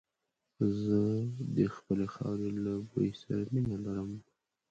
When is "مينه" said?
3.53-3.77